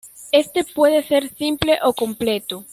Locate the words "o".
1.83-1.93